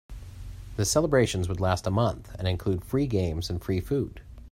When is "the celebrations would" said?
0.77-1.59